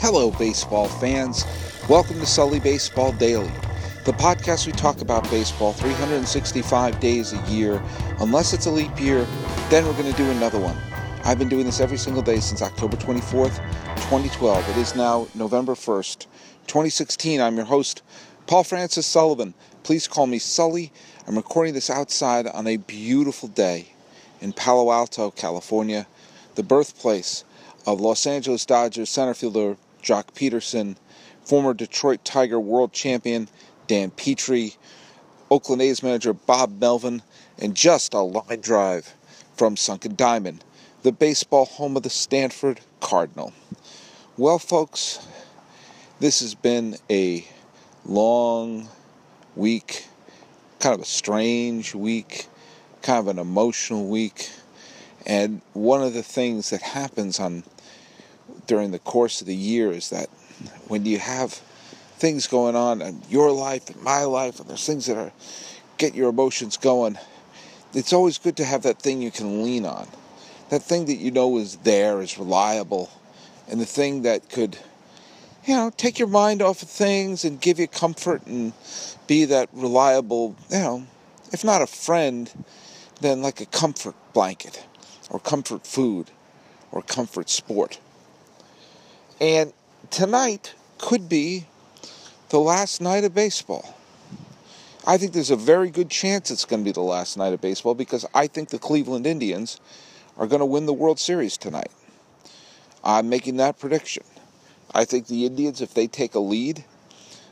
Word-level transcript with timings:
Hello, 0.00 0.30
baseball 0.30 0.86
fans. 0.86 1.44
Welcome 1.88 2.20
to 2.20 2.26
Sully 2.26 2.60
Baseball 2.60 3.10
Daily, 3.10 3.50
the 4.04 4.12
podcast 4.12 4.64
we 4.64 4.72
talk 4.72 5.00
about 5.00 5.28
baseball 5.28 5.72
365 5.72 7.00
days 7.00 7.32
a 7.32 7.50
year. 7.50 7.82
Unless 8.20 8.52
it's 8.52 8.66
a 8.66 8.70
leap 8.70 9.00
year, 9.00 9.26
then 9.70 9.84
we're 9.84 9.94
going 9.94 10.10
to 10.10 10.16
do 10.16 10.30
another 10.30 10.60
one. 10.60 10.76
I've 11.24 11.40
been 11.40 11.48
doing 11.48 11.66
this 11.66 11.80
every 11.80 11.98
single 11.98 12.22
day 12.22 12.38
since 12.38 12.62
October 12.62 12.96
24th, 12.96 13.56
2012. 13.96 14.70
It 14.70 14.76
is 14.76 14.94
now 14.94 15.26
November 15.34 15.74
1st, 15.74 16.26
2016. 16.68 17.40
I'm 17.40 17.56
your 17.56 17.64
host, 17.64 18.02
Paul 18.46 18.62
Francis 18.62 19.04
Sullivan. 19.04 19.52
Please 19.82 20.06
call 20.06 20.28
me 20.28 20.38
Sully. 20.38 20.92
I'm 21.26 21.34
recording 21.34 21.74
this 21.74 21.90
outside 21.90 22.46
on 22.46 22.68
a 22.68 22.76
beautiful 22.76 23.48
day 23.48 23.88
in 24.40 24.52
Palo 24.52 24.92
Alto, 24.92 25.32
California, 25.32 26.06
the 26.54 26.62
birthplace 26.62 27.42
of 27.84 28.00
Los 28.00 28.28
Angeles 28.28 28.64
Dodgers 28.64 29.10
center 29.10 29.34
fielder 29.34 29.76
Joc 30.02 30.32
Pederson, 30.34 30.96
former 31.44 31.74
Detroit 31.74 32.24
Tiger 32.24 32.60
world 32.60 32.92
champion 32.92 33.48
Dan 33.88 34.10
Petry, 34.10 34.76
Oakland 35.50 35.82
A's 35.82 36.02
manager 36.02 36.34
Bob 36.34 36.78
Melvin, 36.80 37.22
and 37.58 37.74
just 37.74 38.14
a 38.14 38.20
line 38.20 38.60
drive 38.60 39.14
from 39.56 39.76
Sunken 39.76 40.14
Diamond, 40.14 40.62
the 41.02 41.10
baseball 41.10 41.64
home 41.64 41.96
of 41.96 42.02
the 42.02 42.10
Stanford 42.10 42.80
Cardinal. 43.00 43.52
Well, 44.36 44.58
folks, 44.58 45.26
this 46.20 46.40
has 46.40 46.54
been 46.54 46.96
a 47.10 47.44
long 48.04 48.88
week, 49.56 50.06
kind 50.78 50.94
of 50.94 51.00
a 51.00 51.06
strange 51.06 51.94
week, 51.94 52.46
kind 53.02 53.18
of 53.18 53.28
an 53.28 53.38
emotional 53.38 54.06
week. 54.06 54.50
And 55.26 55.60
one 55.72 56.02
of 56.02 56.14
the 56.14 56.22
things 56.22 56.70
that 56.70 56.82
happens 56.82 57.40
on 57.40 57.64
during 58.68 58.92
the 58.92 59.00
course 59.00 59.40
of 59.40 59.48
the 59.48 59.56
year 59.56 59.90
is 59.90 60.10
that 60.10 60.28
when 60.86 61.04
you 61.04 61.18
have 61.18 61.54
things 62.18 62.46
going 62.46 62.76
on 62.76 63.02
in 63.02 63.22
your 63.28 63.50
life 63.50 63.90
and 63.90 64.00
my 64.02 64.22
life, 64.22 64.60
and 64.60 64.68
there's 64.68 64.86
things 64.86 65.06
that 65.06 65.16
are 65.16 65.32
get 65.96 66.14
your 66.14 66.28
emotions 66.28 66.76
going, 66.76 67.18
it's 67.94 68.12
always 68.12 68.38
good 68.38 68.56
to 68.58 68.64
have 68.64 68.82
that 68.82 69.00
thing 69.00 69.20
you 69.20 69.30
can 69.30 69.64
lean 69.64 69.84
on. 69.84 70.06
That 70.68 70.82
thing 70.82 71.06
that 71.06 71.14
you 71.14 71.30
know 71.30 71.56
is 71.58 71.76
there, 71.78 72.20
is 72.20 72.38
reliable, 72.38 73.10
and 73.68 73.80
the 73.80 73.86
thing 73.86 74.22
that 74.22 74.50
could, 74.50 74.76
you 75.64 75.74
know, 75.74 75.90
take 75.96 76.18
your 76.18 76.28
mind 76.28 76.60
off 76.60 76.82
of 76.82 76.90
things 76.90 77.44
and 77.44 77.60
give 77.60 77.78
you 77.78 77.88
comfort 77.88 78.46
and 78.46 78.74
be 79.26 79.46
that 79.46 79.70
reliable, 79.72 80.54
you 80.70 80.78
know, 80.78 81.06
if 81.52 81.64
not 81.64 81.80
a 81.80 81.86
friend, 81.86 82.52
then 83.22 83.40
like 83.40 83.60
a 83.62 83.66
comfort 83.66 84.14
blanket 84.34 84.84
or 85.30 85.40
comfort 85.40 85.86
food 85.86 86.30
or 86.92 87.00
comfort 87.02 87.48
sport. 87.48 87.98
And 89.40 89.72
tonight 90.10 90.74
could 90.98 91.28
be 91.28 91.66
the 92.48 92.58
last 92.58 93.00
night 93.00 93.24
of 93.24 93.34
baseball. 93.34 93.94
I 95.06 95.16
think 95.16 95.32
there's 95.32 95.50
a 95.50 95.56
very 95.56 95.90
good 95.90 96.10
chance 96.10 96.50
it's 96.50 96.64
going 96.64 96.82
to 96.82 96.84
be 96.84 96.92
the 96.92 97.00
last 97.00 97.36
night 97.36 97.52
of 97.52 97.60
baseball 97.60 97.94
because 97.94 98.26
I 98.34 98.46
think 98.46 98.70
the 98.70 98.78
Cleveland 98.78 99.26
Indians 99.26 99.80
are 100.36 100.46
going 100.46 100.60
to 100.60 100.66
win 100.66 100.86
the 100.86 100.92
World 100.92 101.20
Series 101.20 101.56
tonight. 101.56 101.90
I'm 103.04 103.28
making 103.28 103.56
that 103.56 103.78
prediction. 103.78 104.24
I 104.92 105.04
think 105.04 105.28
the 105.28 105.46
Indians, 105.46 105.80
if 105.80 105.94
they 105.94 106.08
take 106.08 106.34
a 106.34 106.40
lead, 106.40 106.84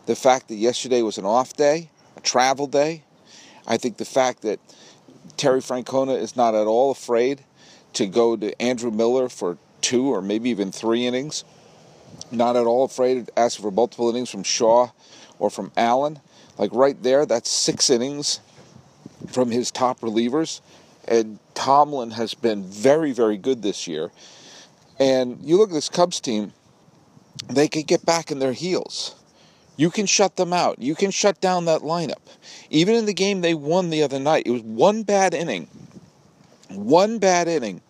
the 0.06 0.16
fact 0.16 0.48
that 0.48 0.56
yesterday 0.56 1.02
was 1.02 1.18
an 1.18 1.24
off 1.24 1.54
day, 1.54 1.90
a 2.16 2.20
travel 2.20 2.66
day, 2.66 3.04
I 3.66 3.76
think 3.76 3.96
the 3.96 4.04
fact 4.04 4.42
that 4.42 4.58
Terry 5.36 5.60
Francona 5.60 6.18
is 6.18 6.36
not 6.36 6.54
at 6.54 6.66
all 6.66 6.90
afraid 6.90 7.44
to 7.94 8.06
go 8.06 8.36
to 8.36 8.60
Andrew 8.60 8.90
Miller 8.90 9.28
for 9.28 9.58
two 9.80 10.06
or 10.06 10.20
maybe 10.20 10.50
even 10.50 10.72
three 10.72 11.06
innings, 11.06 11.44
not 12.30 12.56
at 12.56 12.66
all 12.66 12.84
afraid 12.84 13.26
to 13.26 13.38
ask 13.38 13.60
for 13.60 13.70
multiple 13.70 14.10
innings 14.10 14.30
from 14.30 14.42
Shaw 14.42 14.90
or 15.38 15.50
from 15.50 15.72
Allen. 15.76 16.20
Like 16.58 16.70
right 16.72 17.00
there, 17.02 17.26
that's 17.26 17.50
six 17.50 17.90
innings 17.90 18.40
from 19.28 19.50
his 19.50 19.70
top 19.70 20.00
relievers. 20.00 20.60
And 21.06 21.38
Tomlin 21.54 22.12
has 22.12 22.34
been 22.34 22.64
very, 22.64 23.12
very 23.12 23.36
good 23.36 23.62
this 23.62 23.86
year. 23.86 24.10
And 24.98 25.38
you 25.42 25.58
look 25.58 25.70
at 25.70 25.74
this 25.74 25.88
Cubs 25.88 26.20
team, 26.20 26.52
they 27.48 27.68
could 27.68 27.86
get 27.86 28.04
back 28.04 28.30
in 28.30 28.38
their 28.38 28.52
heels. 28.52 29.14
You 29.76 29.90
can 29.90 30.06
shut 30.06 30.36
them 30.36 30.52
out. 30.52 30.80
You 30.80 30.94
can 30.94 31.10
shut 31.10 31.40
down 31.40 31.66
that 31.66 31.82
lineup. 31.82 32.22
Even 32.70 32.94
in 32.94 33.04
the 33.04 33.12
game 33.12 33.42
they 33.42 33.54
won 33.54 33.90
the 33.90 34.02
other 34.02 34.18
night, 34.18 34.44
it 34.46 34.50
was 34.50 34.62
one 34.62 35.02
bad 35.02 35.34
inning. 35.34 35.68
One 36.70 37.18
bad 37.18 37.46
inning 37.46 37.82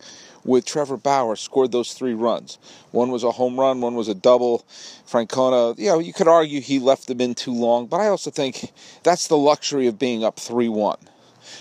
with 0.46 0.64
Trevor 0.64 0.96
Bauer 0.96 1.36
scored 1.36 1.72
those 1.72 1.92
three 1.92 2.14
runs. 2.14 2.58
One 2.92 3.10
was 3.10 3.24
a 3.24 3.32
home 3.32 3.58
run, 3.58 3.80
one 3.80 3.94
was 3.94 4.08
a 4.08 4.14
double. 4.14 4.64
Francona, 5.06 5.78
you 5.78 5.86
know, 5.86 5.98
you 5.98 6.12
could 6.12 6.28
argue 6.28 6.60
he 6.60 6.78
left 6.78 7.08
them 7.08 7.20
in 7.20 7.34
too 7.34 7.52
long, 7.52 7.86
but 7.86 8.00
I 8.00 8.08
also 8.08 8.30
think 8.30 8.72
that's 9.02 9.26
the 9.28 9.36
luxury 9.36 9.86
of 9.86 9.98
being 9.98 10.24
up 10.24 10.38
3 10.38 10.68
1. 10.68 10.96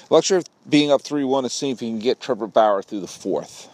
Luxury 0.10 0.38
of 0.38 0.46
being 0.70 0.92
up 0.92 1.02
3 1.02 1.24
1 1.24 1.46
is 1.46 1.54
seeing 1.54 1.74
if 1.74 1.82
you 1.82 1.90
can 1.90 2.00
get 2.00 2.20
Trevor 2.20 2.48
Bauer 2.48 2.82
through 2.82 3.02
the 3.02 3.08
fourth. 3.08 3.70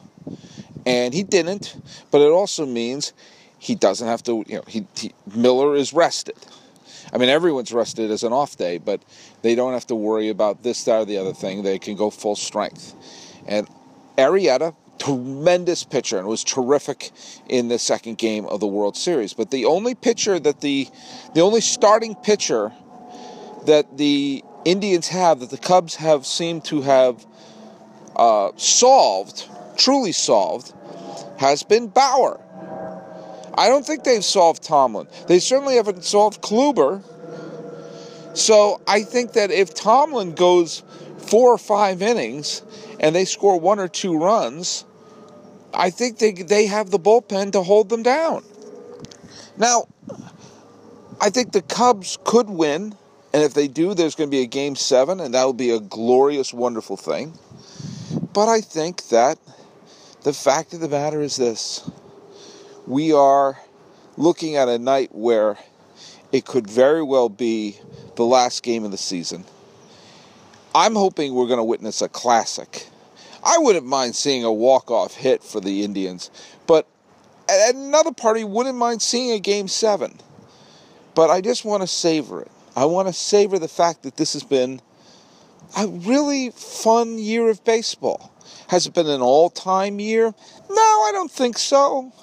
And 0.85 1.13
he 1.13 1.23
didn't, 1.23 1.75
but 2.09 2.21
it 2.21 2.31
also 2.31 2.65
means 2.65 3.13
he 3.59 3.75
doesn't 3.75 4.07
have 4.07 4.23
to, 4.23 4.43
you 4.47 4.55
know, 4.55 4.63
he, 4.67 4.87
he 4.95 5.13
Miller 5.35 5.75
is 5.75 5.93
rested. 5.93 6.37
I 7.13 7.17
mean, 7.17 7.29
everyone's 7.29 7.73
rested 7.73 8.09
as 8.09 8.23
an 8.23 8.31
off 8.31 8.57
day, 8.57 8.77
but 8.77 9.01
they 9.41 9.53
don't 9.53 9.73
have 9.73 9.85
to 9.87 9.95
worry 9.95 10.29
about 10.29 10.63
this, 10.63 10.85
that, 10.85 11.01
or 11.01 11.05
the 11.05 11.17
other 11.17 11.33
thing. 11.33 11.61
They 11.61 11.77
can 11.77 11.95
go 11.95 12.09
full 12.09 12.35
strength. 12.35 12.95
And 13.45 13.67
Arrieta, 14.17 14.75
tremendous 15.01 15.83
pitcher 15.83 16.19
and 16.19 16.27
was 16.27 16.43
terrific 16.43 17.09
in 17.49 17.69
the 17.69 17.79
second 17.79 18.19
game 18.19 18.45
of 18.45 18.59
the 18.59 18.67
World 18.67 18.95
Series. 18.95 19.33
But 19.33 19.49
the 19.49 19.65
only 19.65 19.95
pitcher 19.95 20.39
that 20.39 20.61
the 20.61 20.87
the 21.33 21.41
only 21.41 21.61
starting 21.61 22.13
pitcher 22.15 22.71
that 23.65 23.97
the 23.97 24.43
Indians 24.63 25.07
have 25.07 25.39
that 25.39 25.49
the 25.49 25.57
Cubs 25.57 25.95
have 25.95 26.25
seemed 26.25 26.65
to 26.65 26.81
have 26.81 27.25
uh, 28.15 28.51
solved, 28.57 29.47
truly 29.75 30.11
solved, 30.11 30.71
has 31.39 31.63
been 31.63 31.87
Bauer. 31.87 32.39
I 33.55 33.69
don't 33.69 33.85
think 33.85 34.03
they've 34.03 34.23
solved 34.23 34.61
Tomlin. 34.61 35.07
They 35.27 35.39
certainly 35.39 35.75
haven't 35.75 36.03
solved 36.03 36.41
Kluber. 36.41 37.03
So 38.37 38.81
I 38.87 39.01
think 39.01 39.33
that 39.33 39.49
if 39.49 39.73
Tomlin 39.73 40.35
goes 40.35 40.83
four 41.17 41.51
or 41.51 41.57
five 41.57 42.01
innings 42.01 42.61
and 42.99 43.15
they 43.15 43.25
score 43.25 43.59
one 43.59 43.79
or 43.79 43.87
two 43.87 44.17
runs, 44.17 44.85
I 45.73 45.89
think 45.89 46.19
they, 46.19 46.31
they 46.31 46.65
have 46.65 46.89
the 46.89 46.99
bullpen 46.99 47.53
to 47.53 47.63
hold 47.63 47.89
them 47.89 48.03
down. 48.03 48.43
Now, 49.57 49.87
I 51.19 51.29
think 51.29 51.51
the 51.51 51.61
Cubs 51.61 52.17
could 52.23 52.49
win, 52.49 52.95
and 53.33 53.43
if 53.43 53.53
they 53.53 53.67
do, 53.67 53.93
there's 53.93 54.15
going 54.15 54.29
to 54.29 54.35
be 54.35 54.41
a 54.41 54.47
game 54.47 54.75
seven, 54.75 55.19
and 55.19 55.33
that 55.33 55.43
will 55.45 55.53
be 55.53 55.71
a 55.71 55.79
glorious, 55.79 56.53
wonderful 56.53 56.97
thing. 56.97 57.37
But 58.33 58.49
I 58.49 58.61
think 58.61 59.07
that 59.09 59.37
the 60.23 60.33
fact 60.33 60.73
of 60.73 60.79
the 60.79 60.89
matter 60.89 61.21
is 61.21 61.35
this 61.35 61.89
we 62.87 63.13
are 63.13 63.59
looking 64.17 64.55
at 64.55 64.67
a 64.67 64.77
night 64.77 65.13
where 65.13 65.57
it 66.31 66.45
could 66.45 66.67
very 66.67 67.03
well 67.03 67.29
be 67.29 67.77
the 68.15 68.25
last 68.25 68.63
game 68.63 68.83
of 68.83 68.91
the 68.91 68.97
season. 68.97 69.45
I'm 70.73 70.95
hoping 70.95 71.33
we're 71.33 71.47
going 71.47 71.57
to 71.57 71.63
witness 71.63 72.01
a 72.01 72.09
classic. 72.09 72.87
I 73.43 73.57
wouldn't 73.57 73.85
mind 73.85 74.15
seeing 74.15 74.43
a 74.43 74.53
walk-off 74.53 75.15
hit 75.15 75.43
for 75.43 75.59
the 75.59 75.83
Indians, 75.83 76.29
but 76.67 76.87
another 77.49 78.11
party 78.11 78.43
wouldn't 78.43 78.77
mind 78.77 79.01
seeing 79.01 79.31
a 79.31 79.39
game 79.39 79.67
7. 79.67 80.19
But 81.15 81.29
I 81.29 81.41
just 81.41 81.65
want 81.65 81.81
to 81.81 81.87
savor 81.87 82.41
it. 82.41 82.51
I 82.75 82.85
want 82.85 83.07
to 83.07 83.13
savor 83.13 83.59
the 83.59 83.67
fact 83.67 84.03
that 84.03 84.15
this 84.15 84.33
has 84.33 84.43
been 84.43 84.81
a 85.77 85.87
really 85.87 86.51
fun 86.51 87.17
year 87.17 87.49
of 87.49 87.63
baseball. 87.63 88.31
Has 88.67 88.85
it 88.85 88.93
been 88.93 89.07
an 89.07 89.21
all-time 89.21 89.99
year? 89.99 90.33
No, 90.69 90.81
I 90.81 91.09
don't 91.11 91.31
think 91.31 91.57
so. 91.57 92.13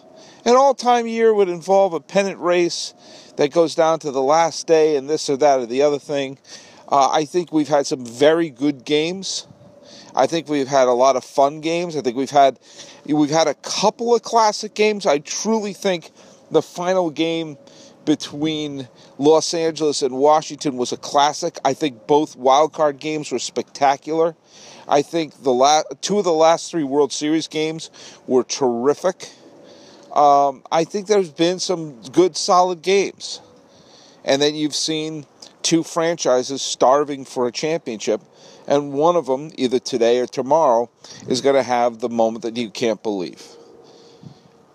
An 0.44 0.56
all-time 0.56 1.06
year 1.06 1.34
would 1.34 1.48
involve 1.48 1.92
a 1.92 2.00
pennant 2.00 2.38
race 2.38 2.94
that 3.37 3.52
goes 3.52 3.75
down 3.75 3.98
to 4.00 4.10
the 4.10 4.22
last 4.22 4.66
day 4.66 4.96
and 4.96 5.08
this 5.08 5.28
or 5.28 5.37
that 5.37 5.60
or 5.60 5.66
the 5.66 5.82
other 5.82 5.98
thing. 5.98 6.38
Uh, 6.90 7.10
I 7.10 7.25
think 7.25 7.52
we've 7.52 7.69
had 7.69 7.87
some 7.87 8.04
very 8.04 8.48
good 8.48 8.84
games. 8.84 9.46
I 10.19 10.26
think 10.26 10.49
we've 10.49 10.67
had 10.67 10.88
a 10.88 10.93
lot 10.93 11.15
of 11.15 11.23
fun 11.23 11.61
games. 11.61 11.97
I 11.97 12.00
think 12.00 12.17
we've 12.17 12.29
had 12.29 12.59
we've 13.06 13.31
had 13.31 13.47
a 13.47 13.55
couple 13.55 14.17
of 14.17 14.23
classic 14.23 14.75
games. 14.75 15.06
I 15.06 15.19
truly 15.19 15.73
think 15.73 16.11
the 16.50 16.61
final 16.61 17.09
game 17.09 17.56
between 18.05 18.88
Los 19.19 19.55
Angeles 19.55 20.03
and 20.03 20.17
Washington 20.17 20.76
was 20.76 20.91
a 20.91 20.97
classic. 20.97 21.56
I 21.65 21.73
think 21.73 22.09
both 22.09 22.35
wild 22.35 22.73
card 22.73 22.99
games 22.99 23.31
were 23.31 23.38
spectacular. 23.38 24.35
I 24.88 25.03
think 25.03 25.44
the 25.44 25.53
last 25.53 25.87
two 26.00 26.19
of 26.19 26.25
the 26.25 26.32
last 26.32 26.69
three 26.69 26.82
World 26.82 27.12
Series 27.12 27.47
games 27.47 27.88
were 28.26 28.43
terrific. 28.43 29.31
Um, 30.12 30.65
I 30.73 30.82
think 30.82 31.06
there's 31.06 31.31
been 31.31 31.61
some 31.61 32.03
good, 32.11 32.37
solid 32.37 32.82
games, 32.82 33.41
and 34.25 34.43
then 34.43 34.56
you've 34.56 34.75
seen 34.75 35.26
two 35.62 35.85
franchises 35.85 36.61
starving 36.61 37.25
for 37.25 37.47
a 37.47 37.53
championship, 37.53 38.23
and 38.69 38.93
one 38.93 39.17
of 39.17 39.25
them, 39.25 39.50
either 39.56 39.79
today 39.79 40.20
or 40.20 40.26
tomorrow, 40.26 40.91
is 41.26 41.41
going 41.41 41.56
to 41.56 41.62
have 41.62 42.00
the 42.00 42.11
moment 42.11 42.43
that 42.43 42.56
you 42.59 42.70
can't 42.70 43.03
believe. 43.03 43.43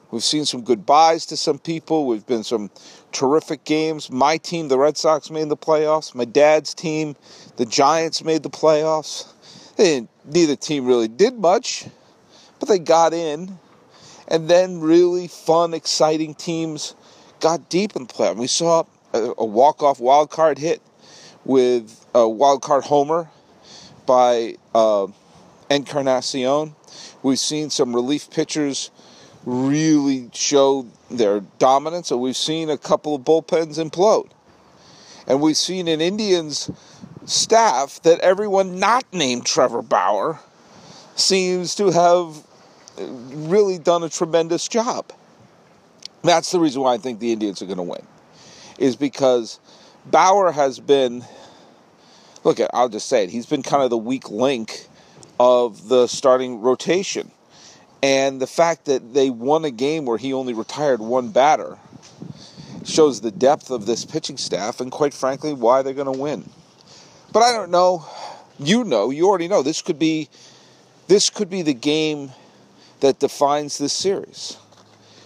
We've 0.10 0.24
seen 0.24 0.46
some 0.46 0.64
goodbyes 0.64 1.28
to 1.28 1.38
some 1.38 1.60
people. 1.60 2.08
We've 2.08 2.26
been 2.26 2.44
some 2.44 2.72
terrific 3.12 3.64
games. 3.66 4.10
My 4.10 4.38
team, 4.38 4.68
the 4.68 4.80
Red 4.80 4.98
Sox, 4.98 5.30
made 5.30 5.50
the 5.50 5.58
playoffs. 5.58 6.16
My 6.16 6.26
dad's 6.26 6.74
team, 6.74 7.16
the 7.58 7.66
Giants, 7.66 8.24
made 8.24 8.42
the 8.42 8.50
playoffs. 8.50 9.32
neither 9.78 10.56
team 10.56 10.88
really 10.88 11.08
did 11.08 11.36
much, 11.36 11.86
but 12.60 12.70
they 12.70 12.80
got 12.80 13.14
in. 13.14 13.60
And 14.28 14.50
then 14.50 14.80
really 14.80 15.28
fun, 15.28 15.76
exciting 15.76 16.34
teams 16.34 16.96
got 17.40 17.70
deep 17.70 17.96
in 17.96 18.08
the 18.08 18.14
playoffs. 18.14 18.38
We 18.38 18.48
saw 18.48 18.86
a, 19.14 19.34
a 19.38 19.46
walk-off 19.46 20.00
wild 20.00 20.32
card 20.32 20.58
hit 20.58 20.82
with 21.46 22.04
a 22.16 22.28
wild 22.28 22.64
card 22.64 22.86
homer 22.86 23.30
by 24.06 24.56
uh, 24.74 25.08
Encarnacion. 25.70 26.76
We've 27.22 27.40
seen 27.40 27.70
some 27.70 27.96
relief 27.96 28.30
pitchers 28.30 28.92
really 29.46 30.30
show 30.34 30.88
their 31.10 31.42
dominance, 31.60 32.12
and 32.12 32.22
we've 32.22 32.38
seen 32.38 32.70
a 32.70 32.78
couple 32.78 33.16
of 33.16 33.22
bullpens 33.22 33.78
implode. 33.78 34.30
And 35.28 35.42
we've 35.42 35.58
seen 35.58 35.88
an 35.88 36.02
Indians 36.02 36.70
staff 37.26 38.02
that 38.04 38.20
everyone 38.20 38.80
not 38.80 39.06
named 39.14 39.46
Trevor 39.46 39.82
Bauer 39.82 40.40
seems 41.16 41.76
to 41.76 41.92
have 41.92 42.44
really 42.98 43.78
done 43.78 44.04
a 44.04 44.10
tremendous 44.10 44.68
job. 44.68 45.12
That's 46.24 46.52
the 46.52 46.60
reason 46.60 46.82
why 46.82 46.94
I 46.94 46.98
think 46.98 47.20
the 47.20 47.32
Indians 47.32 47.62
are 47.62 47.66
going 47.66 47.78
to 47.78 47.84
win, 47.84 48.06
is 48.78 48.96
because 48.96 49.60
Bauer 50.06 50.52
has 50.52 50.80
been, 50.80 51.24
look, 52.44 52.60
I'll 52.74 52.90
just 52.90 53.08
say 53.08 53.24
it, 53.24 53.30
he's 53.30 53.46
been 53.46 53.64
kind 53.64 53.84
of 53.84 53.90
the 53.90 53.98
weak 53.98 54.30
link 54.30 54.88
of 55.40 55.88
the 55.90 56.08
starting 56.08 56.62
rotation. 56.62 57.32
And 58.02 58.42
the 58.42 58.48
fact 58.48 58.86
that 58.86 59.14
they 59.14 59.30
won 59.30 59.64
a 59.64 59.72
game 59.72 60.06
where 60.06 60.18
he 60.18 60.34
only 60.34 60.54
retired 60.54 61.00
one 61.00 61.30
batter 61.30 61.78
shows 62.84 63.22
the 63.22 63.32
depth 63.32 63.72
of 63.72 63.86
this 63.86 64.04
pitching 64.04 64.38
staff 64.38 64.82
and, 64.82 64.92
quite 64.92 65.14
frankly, 65.14 65.54
why 65.54 65.82
they're 65.82 65.94
going 65.94 66.12
to 66.12 66.20
win. 66.20 66.50
But 67.32 67.44
I 67.44 67.54
don't 67.54 67.72
know. 67.72 68.06
You 68.60 68.84
know, 68.84 69.10
you 69.10 69.28
already 69.28 69.48
know. 69.48 69.64
This 69.64 69.82
could 69.82 69.98
be, 69.98 70.30
this 71.08 71.30
could 71.30 71.50
be 71.50 71.62
the 71.62 71.74
game 71.74 72.32
that 73.00 73.20
defines 73.20 73.78
this 73.78 73.94
series. 73.94 74.58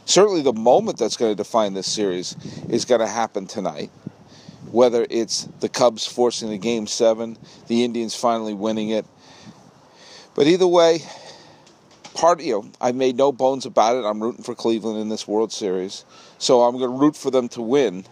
Certainly, 0.05 0.43
the 0.43 0.53
moment 0.53 0.97
that's 0.97 1.17
going 1.17 1.31
to 1.31 1.35
define 1.35 1.73
this 1.73 1.91
series 1.91 2.35
is 2.69 2.85
going 2.85 3.01
to 3.01 3.07
happen 3.07 3.47
tonight. 3.47 3.89
Whether 4.71 5.07
it's 5.09 5.47
the 5.59 5.69
Cubs 5.69 6.05
forcing 6.05 6.49
the 6.49 6.57
game 6.57 6.87
seven, 6.87 7.37
the 7.67 7.83
Indians 7.83 8.15
finally 8.15 8.53
winning 8.53 8.89
it. 8.89 9.05
But 10.35 10.47
either 10.47 10.67
way, 10.67 10.99
part, 12.13 12.41
you 12.41 12.53
know, 12.53 12.71
I 12.81 12.91
made 12.91 13.15
no 13.15 13.31
bones 13.31 13.65
about 13.65 13.95
it. 13.95 14.05
I'm 14.05 14.21
rooting 14.21 14.43
for 14.43 14.55
Cleveland 14.55 14.99
in 14.99 15.09
this 15.09 15.27
World 15.27 15.51
Series, 15.51 16.03
so 16.37 16.61
I'm 16.61 16.77
going 16.77 16.91
to 16.91 16.97
root 16.97 17.15
for 17.15 17.31
them 17.31 17.47
to 17.49 17.61
win. 17.61 18.05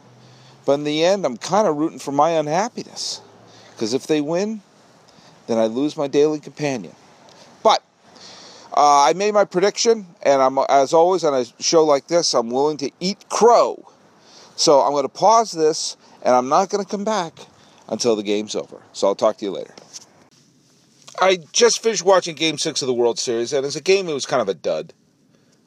But 0.66 0.74
in 0.74 0.84
the 0.86 1.04
end, 1.04 1.26
I'm 1.26 1.38
kind 1.38 1.68
of 1.68 1.76
rooting 1.76 2.00
for 2.00 2.12
my 2.12 2.32
unhappiness, 2.32 3.22
because 3.72 3.94
if 3.94 4.08
they 4.08 4.22
win, 4.22 4.62
then 5.48 5.58
I 5.58 5.66
lose 5.66 5.96
my 5.98 6.08
daily 6.08 6.40
companion. 6.40 6.96
But 7.62 7.84
uh, 8.76 9.04
I 9.04 9.14
made 9.14 9.34
my 9.34 9.46
prediction, 9.46 10.08
and 10.24 10.42
I'm 10.42 10.58
as 10.70 10.94
always 10.94 11.24
on 11.24 11.34
a 11.34 11.46
show 11.62 11.84
like 11.84 12.08
this, 12.08 12.34
I'm 12.34 12.50
willing 12.50 12.78
to 12.78 12.90
eat 13.00 13.30
crow. 13.30 13.88
So 14.56 14.82
I'm 14.82 14.92
going 14.92 15.04
to 15.04 15.10
pause 15.10 15.52
this, 15.52 15.98
and 16.26 16.36
I'm 16.36 16.50
not 16.50 16.70
going 16.70 16.84
to 16.84 16.90
come 16.90 17.06
back 17.06 17.34
until 17.88 18.16
the 18.16 18.24
game's 18.24 18.56
over. 18.56 18.82
So 18.92 19.08
I'll 19.08 19.16
talk 19.16 19.38
to 19.38 19.46
you 19.46 19.52
later. 19.52 19.74
I 21.22 21.38
just 21.54 21.82
finished 21.82 22.04
watching 22.04 22.36
Game 22.36 22.58
Six 22.58 22.82
of 22.82 22.88
the 22.88 22.94
World 22.94 23.20
Series, 23.20 23.54
and 23.54 23.66
as 23.66 23.78
a 23.78 23.82
game, 23.82 24.10
it 24.10 24.14
was 24.14 24.26
kind 24.26 24.42
of 24.42 24.50
a 24.50 24.54
dud. 24.54 24.92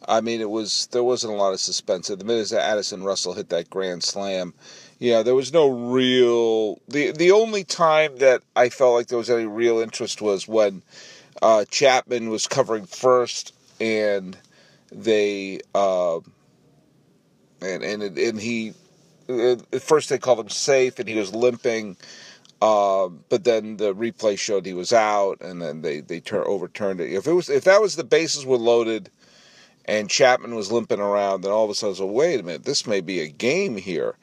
I 0.06 0.20
mean, 0.20 0.40
it 0.40 0.50
was 0.50 0.88
there 0.92 1.04
wasn't 1.04 1.32
a 1.32 1.36
lot 1.36 1.52
of 1.52 1.60
suspense. 1.60 2.10
At 2.10 2.18
the 2.18 2.24
minute 2.24 2.50
that 2.50 2.68
Addison 2.68 3.02
Russell 3.02 3.34
hit 3.34 3.48
that 3.50 3.70
grand 3.70 4.02
slam, 4.02 4.52
yeah, 4.98 5.22
there 5.22 5.34
was 5.34 5.52
no 5.52 5.68
real. 5.68 6.80
the 6.88 7.12
The 7.12 7.30
only 7.30 7.64
time 7.64 8.16
that 8.16 8.42
I 8.56 8.68
felt 8.68 8.94
like 8.94 9.06
there 9.06 9.18
was 9.18 9.30
any 9.30 9.46
real 9.46 9.78
interest 9.78 10.20
was 10.20 10.46
when 10.46 10.82
uh, 11.40 11.64
Chapman 11.70 12.30
was 12.30 12.46
covering 12.46 12.84
first, 12.84 13.54
and 13.80 14.36
they 14.92 15.60
uh, 15.74 16.18
and 17.62 17.82
and 17.82 18.02
and 18.02 18.40
he 18.40 18.74
at 19.28 19.82
first 19.82 20.08
they 20.08 20.18
called 20.18 20.40
him 20.40 20.48
safe, 20.48 20.98
and 20.98 21.08
he 21.08 21.14
was 21.14 21.34
limping 21.34 21.96
uh, 22.60 23.08
but 23.28 23.44
then 23.44 23.76
the 23.76 23.94
replay 23.94 24.38
showed 24.38 24.66
he 24.66 24.74
was 24.74 24.92
out, 24.92 25.40
and 25.40 25.62
then 25.62 25.82
they 25.82 26.00
they 26.00 26.20
tur- 26.20 26.46
overturned 26.46 27.00
it. 27.00 27.12
If 27.12 27.26
it 27.26 27.32
was 27.32 27.48
if 27.48 27.64
that 27.64 27.80
was 27.80 27.94
the 27.94 28.04
bases 28.04 28.44
were 28.44 28.56
loaded, 28.56 29.10
and 29.84 30.10
Chapman 30.10 30.54
was 30.56 30.72
limping 30.72 31.00
around, 31.00 31.42
then 31.42 31.52
all 31.52 31.64
of 31.64 31.70
a 31.70 31.74
sudden, 31.74 32.04
well, 32.04 32.14
wait 32.14 32.40
a 32.40 32.42
minute, 32.42 32.64
this 32.64 32.86
may 32.86 33.00
be 33.00 33.20
a 33.20 33.28
game 33.28 33.76
here. 33.76 34.16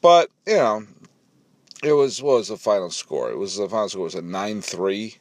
But 0.00 0.30
you 0.46 0.56
know, 0.56 0.86
it 1.84 1.92
was 1.92 2.22
what 2.22 2.38
was 2.38 2.48
the 2.48 2.56
final 2.56 2.90
score? 2.90 3.30
It 3.30 3.36
was 3.36 3.58
the 3.58 3.68
final 3.68 3.90
score 3.90 4.04
was 4.04 4.14
a 4.14 4.22
nine 4.22 4.62
three. 4.62 5.16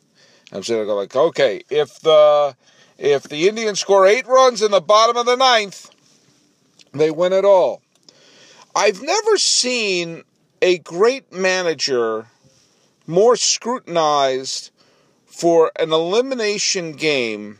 I'm 0.54 0.64
sitting 0.64 0.86
there 0.86 0.96
like, 0.96 1.16
okay, 1.16 1.64
if 1.70 2.00
the 2.00 2.56
if 2.98 3.24
the 3.24 3.50
Indians 3.50 3.82
score 3.82 4.06
eight 4.06 4.28
runs 4.28 4.62
in 4.62 4.72
the 4.72 4.82
bottom 4.82 5.18
of 5.18 5.26
the 5.26 5.36
ninth, 5.36 5.90
they 6.94 7.12
win 7.12 7.34
it 7.34 7.44
all. 7.44 7.82
I've 8.76 9.02
never 9.02 9.38
seen 9.38 10.24
a 10.62 10.78
great 10.80 11.32
manager 11.32 12.28
more 13.08 13.36
scrutinized 13.36 14.72
for 15.26 15.72
an 15.78 15.92
elimination 15.92 16.94
game 16.94 17.60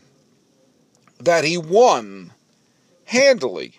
that 1.18 1.44
he 1.44 1.58
won 1.58 2.32
handily 3.04 3.74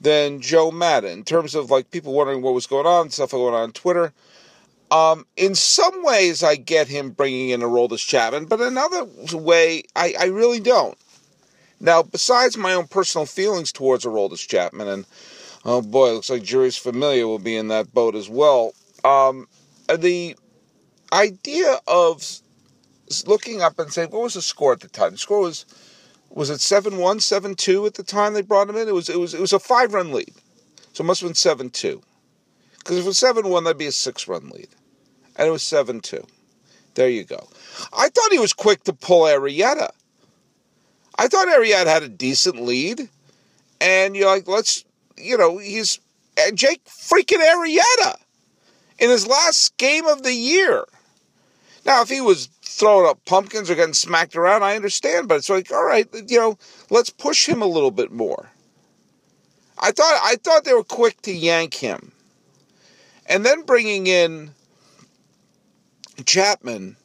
than 0.00 0.40
Joe 0.40 0.70
Maddon 0.70 1.12
in 1.12 1.24
terms 1.24 1.54
of 1.54 1.70
like 1.70 1.90
people 1.90 2.12
wondering 2.12 2.42
what 2.42 2.54
was 2.54 2.66
going 2.66 2.86
on, 2.86 3.10
stuff 3.10 3.30
going 3.30 3.54
on 3.54 3.62
on 3.62 3.72
Twitter. 3.72 4.12
Um, 4.90 5.26
in 5.36 5.54
some 5.54 6.04
ways, 6.04 6.42
I 6.42 6.56
get 6.56 6.88
him 6.88 7.10
bringing 7.10 7.48
in 7.48 7.60
Aroldis 7.62 8.06
Chapman, 8.06 8.44
but 8.44 8.60
another 8.60 9.06
way, 9.32 9.84
I, 9.96 10.14
I 10.20 10.24
really 10.26 10.60
don't. 10.60 10.98
Now, 11.80 12.02
besides 12.02 12.58
my 12.58 12.74
own 12.74 12.88
personal 12.88 13.24
feelings 13.24 13.72
towards 13.72 14.04
Aroldis 14.04 14.46
Chapman, 14.46 14.88
and 14.88 15.06
oh 15.64 15.82
boy, 15.82 16.12
looks 16.12 16.30
like 16.30 16.42
Jeurys 16.42 16.78
Familia 16.78 17.26
will 17.26 17.38
be 17.38 17.56
in 17.56 17.68
that 17.68 17.92
boat 17.92 18.14
as 18.14 18.28
well. 18.28 18.72
Um, 19.04 19.48
the 19.88 20.36
idea 21.12 21.78
of 21.86 22.40
looking 23.26 23.60
up 23.60 23.78
and 23.78 23.92
saying, 23.92 24.10
what 24.10 24.22
was 24.22 24.34
the 24.34 24.42
score 24.42 24.72
at 24.72 24.80
the 24.80 24.88
time? 24.88 25.12
The 25.12 25.18
score 25.18 25.40
was 25.40 25.66
was 26.34 26.48
it 26.48 26.60
7-1, 26.60 26.96
7-2 26.96 27.86
at 27.86 27.94
the 27.94 28.02
time 28.02 28.32
they 28.32 28.40
brought 28.40 28.70
him 28.70 28.76
in? 28.76 28.88
It 28.88 28.94
was 28.94 29.08
it 29.08 29.18
was 29.18 29.34
it 29.34 29.40
was 29.40 29.52
a 29.52 29.58
five 29.58 29.92
run 29.92 30.12
lead. 30.12 30.32
So 30.92 31.04
it 31.04 31.06
must 31.06 31.20
have 31.20 31.28
been 31.28 31.70
7-2. 31.70 32.02
Because 32.78 32.98
if 32.98 33.04
it 33.04 33.06
was 33.06 33.20
7-1, 33.20 33.64
that'd 33.64 33.78
be 33.78 33.86
a 33.86 33.92
six 33.92 34.28
run 34.28 34.48
lead. 34.48 34.68
And 35.36 35.48
it 35.48 35.50
was 35.50 35.62
7-2. 35.62 36.26
There 36.94 37.08
you 37.08 37.24
go. 37.24 37.48
I 37.92 38.08
thought 38.08 38.32
he 38.32 38.38
was 38.38 38.52
quick 38.52 38.84
to 38.84 38.92
pull 38.92 39.22
Arrieta. 39.22 39.90
I 41.16 41.28
thought 41.28 41.48
Arrieta 41.48 41.86
had 41.86 42.02
a 42.02 42.08
decent 42.08 42.60
lead. 42.60 43.08
And 43.80 44.14
you're 44.14 44.26
like, 44.26 44.46
let's, 44.46 44.84
you 45.16 45.36
know, 45.36 45.58
he's 45.58 46.00
uh, 46.38 46.50
Jake 46.52 46.84
freaking 46.84 47.42
Arrieta 47.42 48.16
in 48.98 49.10
his 49.10 49.26
last 49.26 49.76
game 49.76 50.06
of 50.06 50.22
the 50.22 50.34
year. 50.34 50.84
Now, 51.84 52.02
if 52.02 52.08
he 52.08 52.20
was 52.20 52.48
throwing 52.62 53.08
up 53.08 53.24
pumpkins 53.24 53.68
or 53.68 53.74
getting 53.74 53.94
smacked 53.94 54.36
around, 54.36 54.62
I 54.62 54.76
understand, 54.76 55.28
but 55.28 55.36
it's 55.36 55.50
like, 55.50 55.72
all 55.72 55.84
right, 55.84 56.08
you 56.28 56.38
know, 56.38 56.58
let's 56.90 57.10
push 57.10 57.48
him 57.48 57.60
a 57.60 57.66
little 57.66 57.90
bit 57.90 58.12
more. 58.12 58.50
I 59.78 59.90
thought 59.90 60.20
I 60.22 60.36
thought 60.36 60.64
they 60.64 60.74
were 60.74 60.84
quick 60.84 61.20
to 61.22 61.32
yank 61.32 61.74
him. 61.74 62.12
And 63.26 63.44
then 63.44 63.62
bringing 63.62 64.06
in 64.06 64.52
Chapman 66.24 66.96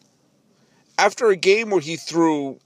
after 1.00 1.30
a 1.30 1.36
game 1.36 1.72
where 1.72 1.82
he 1.82 1.96
threw 1.96 2.60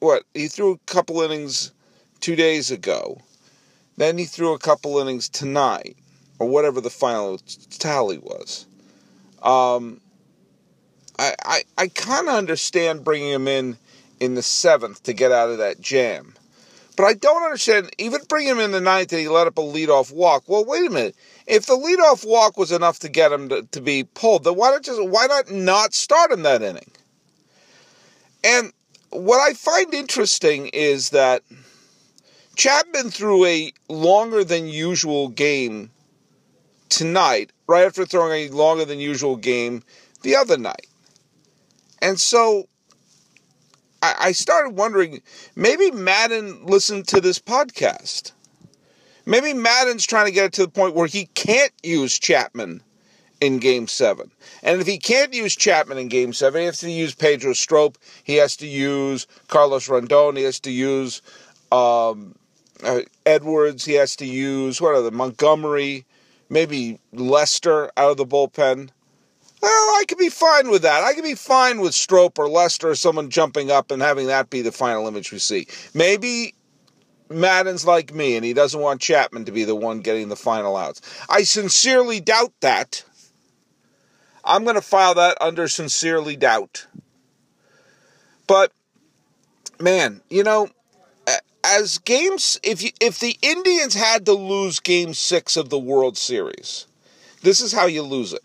what? 0.00 0.24
He 0.34 0.48
threw 0.48 0.72
a 0.72 0.78
couple 0.90 1.20
innings 1.20 1.72
2 2.20 2.34
days 2.34 2.70
ago. 2.70 3.20
Then 4.00 4.16
he 4.16 4.24
threw 4.24 4.54
a 4.54 4.58
couple 4.58 4.98
innings 4.98 5.28
tonight 5.28 5.94
or 6.38 6.48
whatever 6.48 6.80
the 6.80 6.88
final 6.88 7.38
tally 7.68 8.16
was. 8.16 8.64
Um, 9.42 10.00
I, 11.18 11.34
I, 11.44 11.62
I 11.76 11.88
kind 11.88 12.26
of 12.26 12.34
understand 12.34 13.04
bringing 13.04 13.28
him 13.28 13.46
in 13.46 13.76
in 14.18 14.36
the 14.36 14.42
seventh 14.42 15.02
to 15.02 15.12
get 15.12 15.32
out 15.32 15.50
of 15.50 15.58
that 15.58 15.82
jam. 15.82 16.32
But 16.96 17.04
I 17.04 17.12
don't 17.12 17.42
understand, 17.42 17.90
even 17.98 18.22
bring 18.26 18.46
him 18.46 18.58
in 18.58 18.70
the 18.70 18.80
ninth 18.80 19.12
and 19.12 19.20
he 19.20 19.28
let 19.28 19.46
up 19.46 19.58
a 19.58 19.60
leadoff 19.60 20.10
walk. 20.10 20.44
Well, 20.46 20.64
wait 20.64 20.86
a 20.86 20.90
minute. 20.90 21.16
If 21.46 21.66
the 21.66 21.76
leadoff 21.76 22.26
walk 22.26 22.56
was 22.56 22.72
enough 22.72 23.00
to 23.00 23.10
get 23.10 23.32
him 23.32 23.50
to, 23.50 23.64
to 23.64 23.82
be 23.82 24.04
pulled, 24.04 24.44
then 24.44 24.56
why 24.56 24.70
not 24.70 24.82
just 24.82 25.04
why 25.04 25.26
not 25.26 25.50
not 25.50 25.92
start 25.92 26.32
him 26.32 26.40
that 26.44 26.62
inning? 26.62 26.90
And 28.42 28.72
what 29.10 29.46
I 29.46 29.52
find 29.52 29.92
interesting 29.92 30.68
is 30.68 31.10
that 31.10 31.42
Chapman 32.60 33.10
threw 33.10 33.46
a 33.46 33.72
longer 33.88 34.44
than 34.44 34.68
usual 34.68 35.28
game 35.28 35.90
tonight, 36.90 37.52
right 37.66 37.86
after 37.86 38.04
throwing 38.04 38.32
a 38.32 38.54
longer 38.54 38.84
than 38.84 38.98
usual 38.98 39.36
game 39.36 39.82
the 40.20 40.36
other 40.36 40.58
night. 40.58 40.86
And 42.02 42.20
so 42.20 42.68
I, 44.02 44.14
I 44.20 44.32
started 44.32 44.76
wondering 44.76 45.22
maybe 45.56 45.90
Maddon 45.90 46.66
listened 46.66 47.08
to 47.08 47.22
this 47.22 47.38
podcast. 47.38 48.32
Maybe 49.24 49.54
Maddon's 49.54 50.04
trying 50.04 50.26
to 50.26 50.32
get 50.32 50.44
it 50.44 50.52
to 50.52 50.66
the 50.66 50.70
point 50.70 50.94
where 50.94 51.06
he 51.06 51.30
can't 51.34 51.72
use 51.82 52.18
Chapman 52.18 52.82
in 53.40 53.58
game 53.58 53.88
seven. 53.88 54.30
And 54.62 54.82
if 54.82 54.86
he 54.86 54.98
can't 54.98 55.32
use 55.32 55.56
Chapman 55.56 55.96
in 55.96 56.08
game 56.08 56.34
seven, 56.34 56.60
he 56.60 56.66
has 56.66 56.80
to 56.80 56.90
use 56.90 57.14
Pedro 57.14 57.54
Strop, 57.54 57.96
he 58.22 58.34
has 58.34 58.54
to 58.56 58.66
use 58.66 59.26
Carlos 59.48 59.88
Rondon, 59.88 60.36
he 60.36 60.42
has 60.42 60.60
to 60.60 60.70
use 60.70 61.22
um, 61.72 62.34
uh, 62.84 63.00
Edwards, 63.26 63.84
he 63.84 63.94
has 63.94 64.16
to 64.16 64.26
use, 64.26 64.80
what 64.80 64.94
are 64.94 65.02
the, 65.02 65.10
Montgomery, 65.10 66.04
maybe 66.48 66.98
Lester 67.12 67.90
out 67.96 68.12
of 68.12 68.16
the 68.16 68.26
bullpen. 68.26 68.90
Well, 69.62 69.70
I 69.70 70.04
could 70.08 70.18
be 70.18 70.30
fine 70.30 70.70
with 70.70 70.82
that. 70.82 71.04
I 71.04 71.12
could 71.12 71.24
be 71.24 71.34
fine 71.34 71.80
with 71.80 71.94
Strop 71.94 72.38
or 72.38 72.48
Lester 72.48 72.90
or 72.90 72.94
someone 72.94 73.28
jumping 73.28 73.70
up 73.70 73.90
and 73.90 74.00
having 74.00 74.28
that 74.28 74.48
be 74.48 74.62
the 74.62 74.72
final 74.72 75.06
image 75.06 75.32
we 75.32 75.38
see. 75.38 75.66
Maybe 75.92 76.54
Maddon's 77.28 77.84
like 77.84 78.14
me 78.14 78.36
and 78.36 78.44
he 78.44 78.54
doesn't 78.54 78.80
want 78.80 79.02
Chapman 79.02 79.44
to 79.44 79.52
be 79.52 79.64
the 79.64 79.76
one 79.76 80.00
getting 80.00 80.28
the 80.28 80.36
final 80.36 80.76
outs. 80.76 81.02
I 81.28 81.42
sincerely 81.42 82.20
doubt 82.20 82.52
that. 82.60 83.04
I'm 84.44 84.64
going 84.64 84.76
to 84.76 84.82
file 84.82 85.14
that 85.14 85.36
under 85.42 85.68
sincerely 85.68 86.36
doubt. 86.36 86.86
But 88.46 88.72
man, 89.78 90.22
you 90.30 90.42
know, 90.42 90.68
as 91.64 91.98
games 91.98 92.58
if 92.62 92.82
you, 92.82 92.90
if 93.00 93.18
the 93.18 93.36
Indians 93.42 93.94
had 93.94 94.26
to 94.26 94.32
lose 94.32 94.80
game 94.80 95.14
6 95.14 95.56
of 95.56 95.68
the 95.68 95.78
World 95.78 96.16
Series, 96.16 96.86
this 97.42 97.60
is 97.60 97.72
how 97.72 97.86
you 97.86 98.02
lose 98.02 98.32
it. 98.32 98.42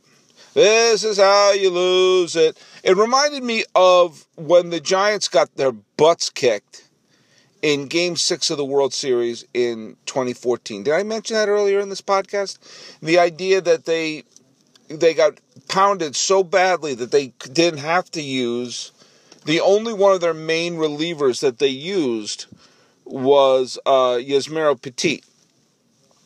This 0.53 1.03
is 1.03 1.17
how 1.17 1.51
you 1.51 1.69
lose 1.69 2.36
it. 2.38 2.57
It 2.84 2.95
reminded 2.95 3.43
me 3.43 3.65
of 3.75 4.25
when 4.36 4.69
the 4.69 4.79
Giants 4.79 5.27
got 5.27 5.53
their 5.55 5.74
butts 5.74 6.29
kicked 6.29 6.86
in 7.62 7.88
game 7.88 8.15
six 8.15 8.50
of 8.50 8.57
the 8.57 8.63
World 8.63 8.93
Series 8.93 9.43
in 9.53 9.98
2014. 10.05 10.84
Did 10.84 10.93
I 10.93 11.03
mention 11.03 11.36
that 11.36 11.50
earlier 11.50 11.79
in 11.79 11.89
this 11.89 12.01
podcast? 12.01 12.60
The 13.01 13.19
idea 13.19 13.60
that 13.60 13.86
they 13.86 14.24
they 14.88 15.13
got 15.13 15.39
pounded 15.67 16.15
so 16.15 16.43
badly 16.43 16.93
that 16.93 17.12
they 17.12 17.34
didn't 17.51 17.79
have 17.79 18.10
to 18.12 18.22
use 18.22 18.91
the 19.45 19.60
only 19.60 19.93
one 19.93 20.13
of 20.13 20.22
their 20.22 20.34
main 20.34 20.75
relievers 20.75 21.41
that 21.41 21.60
they 21.60 21.67
used 21.67 22.45
was 23.05 23.79
uh, 23.85 24.17
Yusmeiro 24.19 24.79
Petit. 24.81 25.24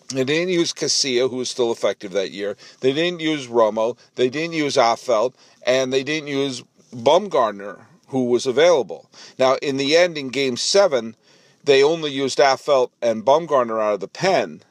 They 0.09 0.24
didn't 0.24 0.50
use 0.50 0.74
Casilla, 0.74 1.29
who 1.29 1.38
was 1.38 1.50
still 1.50 1.71
effective 1.71 2.13
that 2.13 2.31
year. 2.31 2.57
They 2.79 2.93
didn't 2.93 3.19
use 3.19 3.48
Romo. 3.48 3.98
They 4.15 4.29
didn't 4.29 4.53
use 4.53 4.75
Affeldt, 4.75 5.36
and 5.67 5.93
they 5.93 6.03
didn't 6.03 6.29
use 6.29 6.63
Bumgarner, 6.91 7.81
who 8.07 8.25
was 8.25 8.48
available. 8.48 9.09
Now, 9.38 9.55
in 9.62 9.77
the 9.77 9.95
end, 9.95 10.17
in 10.17 10.29
Game 10.29 10.57
Seven, 10.57 11.15
they 11.63 11.83
only 11.83 12.12
used 12.12 12.39
Affeldt 12.39 12.89
and 13.01 13.24
Bumgarner 13.24 13.79
out 13.79 13.95
of 13.95 14.00
the 14.00 14.07
pen. 14.07 14.63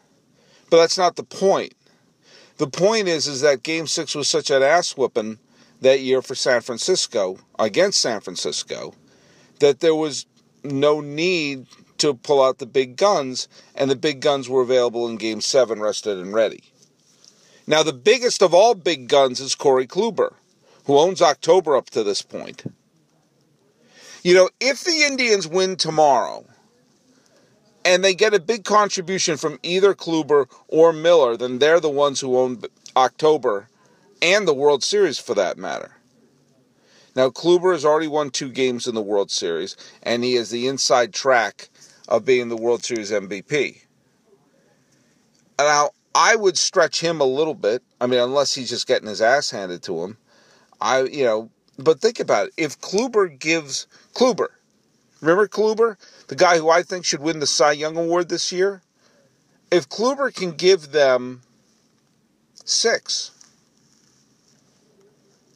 But 0.71 0.79
that's 0.79 0.99
not 0.99 1.15
the 1.15 1.23
point. 1.23 1.75
The 2.57 2.67
point 2.67 3.07
is, 3.07 3.29
is 3.29 3.41
that 3.43 3.63
Game 3.63 3.87
Six 3.87 4.17
was 4.17 4.27
such 4.27 4.51
an 4.51 4.65
ass 4.65 4.97
whooping 4.97 5.39
that 5.81 6.01
year 6.01 6.21
for 6.21 6.35
San 6.35 6.61
Francisco 6.61 7.39
against 7.59 8.01
San 8.01 8.21
Francisco 8.21 8.95
that 9.61 9.79
there 9.79 9.95
was 9.95 10.27
no 10.65 11.01
need 11.01 11.67
to 11.99 12.15
pull 12.15 12.43
out 12.43 12.59
the 12.59 12.67
big 12.67 12.97
guns, 12.97 13.49
and 13.75 13.91
the 13.91 13.97
big 13.97 14.21
guns 14.21 14.49
were 14.49 14.63
available 14.63 15.09
in 15.09 15.17
Game 15.17 15.41
Seven, 15.41 15.81
rested 15.81 16.19
and 16.19 16.33
ready. 16.33 16.63
Now, 17.67 17.83
the 17.83 17.93
biggest 17.93 18.43
of 18.43 18.55
all 18.55 18.75
big 18.75 19.09
guns 19.09 19.41
is 19.41 19.55
Corey 19.55 19.87
Kluber, 19.87 20.35
who 20.87 20.99
owns 20.99 21.21
October 21.21 21.77
up 21.77 21.91
to 21.91 22.03
this 22.03 22.23
point. 22.23 22.65
You 24.23 24.35
know, 24.35 24.49
if 24.59 24.85
the 24.85 25.03
Indians 25.03 25.47
win 25.47 25.77
tomorrow, 25.77 26.45
and 27.85 28.05
they 28.05 28.15
get 28.15 28.35
a 28.35 28.41
big 28.41 28.65
contribution 28.65 29.37
from 29.37 29.59
either 29.63 29.95
Kluber 29.95 30.47
or 30.67 30.93
Miller, 30.93 31.37
then 31.37 31.59
they're 31.59 31.81
the 31.81 31.89
ones 31.89 32.21
who 32.21 32.37
own 32.37 32.61
October 32.97 33.69
and 34.21 34.47
the 34.47 34.55
World 34.55 34.83
Series 34.83 35.19
for 35.19 35.35
that 35.35 35.57
matter. 35.57 35.93
Now, 37.15 37.31
Kluber 37.31 37.73
has 37.73 37.85
already 37.85 38.09
won 38.09 38.31
two 38.31 38.51
games 38.51 38.87
in 38.87 38.95
the 38.95 39.01
World 39.01 39.31
Series, 39.31 39.77
and 40.03 40.23
he 40.23 40.35
has 40.35 40.51
the 40.51 40.67
inside 40.67 41.13
track 41.13 41.69
of 42.09 42.25
being 42.25 42.49
the 42.49 42.57
World 42.57 42.83
Series 42.83 43.13
MVP. 43.13 43.83
Now, 45.59 45.91
I 46.15 46.35
would 46.35 46.59
stretch 46.59 47.01
him 47.01 47.21
a 47.21 47.25
little 47.25 47.55
bit. 47.55 47.83
I 48.01 48.07
mean, 48.07 48.21
unless 48.21 48.55
he's 48.55 48.71
just 48.71 48.87
getting 48.87 49.09
his 49.09 49.23
ass 49.23 49.51
handed 49.51 49.83
to 49.85 50.03
him. 50.03 50.17
I, 50.81 51.03
you 51.03 51.25
know, 51.25 51.51
but 51.79 52.01
think 52.01 52.19
about 52.19 52.49
it. 52.49 52.55
If 52.57 52.81
Kluber 52.81 53.39
gives 53.39 53.87
Kluber, 54.15 54.49
remember 55.21 55.47
Kluber? 55.47 55.97
the 56.29 56.37
guy 56.37 56.59
who 56.59 56.71
I 56.71 56.83
think 56.83 57.05
should 57.05 57.21
win 57.21 57.41
the 57.41 57.47
Cy 57.47 57.73
Young 57.73 57.97
Award 57.97 58.29
this 58.29 58.53
year, 58.53 58.83
if 59.71 59.89
Kluber 59.89 60.35
can 60.35 60.53
give 60.53 60.93
them 60.93 61.43
six, 62.65 63.33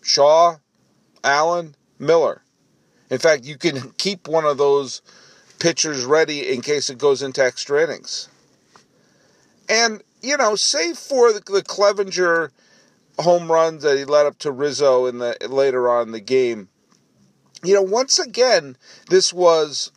Shaw, 0.02 0.56
Allen, 1.22 1.76
Miller. 1.98 2.42
In 3.10 3.18
fact, 3.18 3.44
you 3.44 3.56
can 3.56 3.92
keep 3.98 4.26
one 4.26 4.44
of 4.44 4.58
those 4.58 5.02
pitchers 5.62 6.04
ready 6.04 6.52
in 6.52 6.60
case 6.60 6.90
it 6.90 6.98
goes 6.98 7.22
into 7.22 7.42
extra 7.42 7.84
innings. 7.84 8.28
And, 9.68 10.02
you 10.20 10.36
know, 10.36 10.56
save 10.56 10.98
for 10.98 11.32
the, 11.32 11.38
the 11.38 11.62
Clevinger 11.62 12.50
home 13.20 13.50
runs 13.50 13.84
that 13.84 13.96
he 13.96 14.04
led 14.04 14.26
up 14.26 14.38
to 14.40 14.50
Rizzo 14.50 15.06
in 15.06 15.18
the 15.18 15.36
later 15.48 15.88
on 15.88 16.08
in 16.08 16.12
the 16.12 16.20
game. 16.20 16.68
You 17.62 17.74
know, 17.74 17.82
once 17.82 18.18
again, 18.18 18.76
this 19.08 19.32
was 19.32 19.92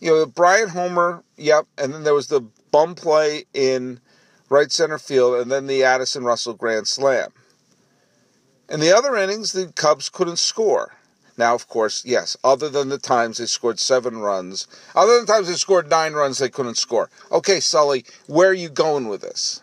you 0.00 0.10
know, 0.10 0.26
Bryant 0.26 0.70
Homer, 0.70 1.24
yep, 1.36 1.66
and 1.76 1.92
then 1.92 2.04
there 2.04 2.14
was 2.14 2.28
the 2.28 2.42
bum 2.70 2.94
play 2.94 3.44
in 3.54 4.00
right 4.48 4.70
center 4.70 4.98
field, 4.98 5.40
and 5.40 5.50
then 5.50 5.66
the 5.66 5.82
Addison 5.82 6.24
Russell 6.24 6.54
grand 6.54 6.86
slam. 6.86 7.30
In 8.68 8.80
the 8.80 8.94
other 8.94 9.16
innings, 9.16 9.52
the 9.52 9.72
Cubs 9.74 10.08
couldn't 10.08 10.38
score. 10.38 10.94
Now, 11.38 11.54
of 11.54 11.68
course, 11.68 12.04
yes, 12.04 12.36
other 12.42 12.68
than 12.68 12.88
the 12.88 12.98
times 12.98 13.38
they 13.38 13.46
scored 13.46 13.78
seven 13.78 14.18
runs, 14.18 14.66
other 14.96 15.14
than 15.14 15.24
the 15.24 15.32
times 15.32 15.46
they 15.46 15.54
scored 15.54 15.88
nine 15.88 16.12
runs, 16.12 16.38
they 16.38 16.48
couldn't 16.48 16.78
score. 16.78 17.08
Okay, 17.30 17.60
Sully, 17.60 18.04
where 18.26 18.50
are 18.50 18.54
you 18.54 18.68
going 18.68 19.06
with 19.06 19.20
this? 19.20 19.62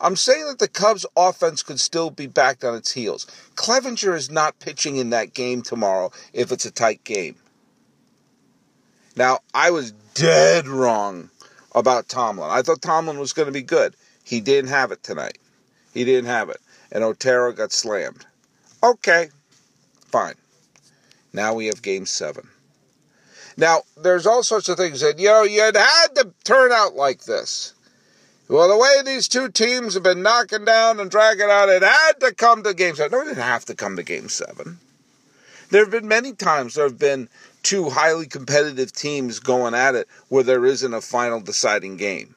I'm 0.00 0.16
saying 0.16 0.46
that 0.46 0.58
the 0.58 0.68
Cubs 0.68 1.04
offense 1.14 1.62
could 1.62 1.78
still 1.78 2.08
be 2.08 2.26
backed 2.26 2.64
on 2.64 2.74
its 2.74 2.92
heels. 2.92 3.26
Clevinger 3.56 4.16
is 4.16 4.30
not 4.30 4.58
pitching 4.58 4.96
in 4.96 5.10
that 5.10 5.34
game 5.34 5.60
tomorrow 5.60 6.10
if 6.32 6.50
it's 6.50 6.64
a 6.64 6.70
tight 6.70 7.04
game. 7.04 7.36
Now, 9.16 9.40
I 9.52 9.70
was 9.70 9.92
dead 10.14 10.66
wrong 10.66 11.28
about 11.74 12.08
Tomlin. 12.08 12.48
I 12.50 12.62
thought 12.62 12.80
Tomlin 12.80 13.18
was 13.18 13.34
going 13.34 13.46
to 13.46 13.52
be 13.52 13.60
good. 13.60 13.94
He 14.24 14.40
didn't 14.40 14.70
have 14.70 14.92
it 14.92 15.02
tonight. 15.02 15.36
He 15.92 16.06
didn't 16.06 16.30
have 16.30 16.48
it. 16.48 16.60
And 16.90 17.04
Otero 17.04 17.52
got 17.52 17.70
slammed. 17.70 18.24
Okay, 18.82 19.28
fine. 20.06 20.36
Now 21.32 21.54
we 21.54 21.66
have 21.66 21.82
game 21.82 22.06
seven. 22.06 22.48
Now, 23.56 23.82
there's 23.96 24.26
all 24.26 24.42
sorts 24.42 24.68
of 24.68 24.76
things 24.76 25.00
that, 25.00 25.18
you 25.18 25.26
know, 25.26 25.42
you 25.42 25.60
had 25.60 25.74
to 25.74 26.32
turn 26.44 26.72
out 26.72 26.94
like 26.94 27.24
this. 27.24 27.74
Well, 28.48 28.68
the 28.68 28.76
way 28.76 29.02
these 29.04 29.28
two 29.28 29.48
teams 29.48 29.94
have 29.94 30.02
been 30.02 30.22
knocking 30.22 30.64
down 30.64 30.98
and 30.98 31.10
dragging 31.10 31.50
out, 31.50 31.68
it 31.68 31.82
had 31.82 32.14
to 32.20 32.34
come 32.34 32.64
to 32.64 32.74
game 32.74 32.96
seven. 32.96 33.12
No, 33.12 33.22
it 33.22 33.26
didn't 33.26 33.44
have 33.44 33.64
to 33.66 33.74
come 33.74 33.96
to 33.96 34.02
game 34.02 34.28
seven. 34.28 34.78
There 35.70 35.84
have 35.84 35.92
been 35.92 36.08
many 36.08 36.32
times 36.32 36.74
there 36.74 36.84
have 36.84 36.98
been 36.98 37.28
two 37.62 37.90
highly 37.90 38.26
competitive 38.26 38.92
teams 38.92 39.38
going 39.38 39.74
at 39.74 39.94
it 39.94 40.08
where 40.28 40.42
there 40.42 40.66
isn't 40.66 40.94
a 40.94 41.00
final 41.00 41.40
deciding 41.40 41.96
game. 41.96 42.34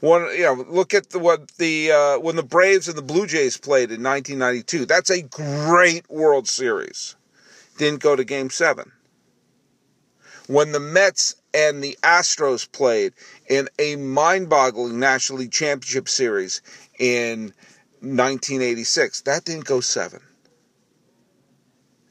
One, 0.00 0.28
you 0.36 0.42
know, 0.42 0.64
look 0.68 0.94
at 0.94 1.10
the, 1.10 1.18
what 1.18 1.48
the 1.56 1.90
uh, 1.90 2.18
when 2.20 2.36
the 2.36 2.44
Braves 2.44 2.86
and 2.86 2.96
the 2.96 3.02
Blue 3.02 3.26
Jays 3.26 3.56
played 3.56 3.90
in 3.90 4.04
1992. 4.04 4.86
That's 4.86 5.10
a 5.10 5.22
great 5.22 6.08
World 6.08 6.48
Series. 6.48 7.15
Didn't 7.78 8.02
go 8.02 8.16
to 8.16 8.24
Game 8.24 8.50
Seven. 8.50 8.92
When 10.46 10.72
the 10.72 10.80
Mets 10.80 11.34
and 11.52 11.82
the 11.82 11.98
Astros 12.02 12.70
played 12.70 13.14
in 13.48 13.68
a 13.78 13.96
mind-boggling 13.96 14.98
National 14.98 15.40
League 15.40 15.52
Championship 15.52 16.08
Series 16.08 16.62
in 16.98 17.52
1986, 18.00 19.22
that 19.22 19.44
didn't 19.44 19.64
go 19.64 19.80
seven. 19.80 20.20